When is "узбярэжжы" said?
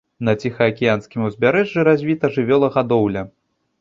1.27-1.85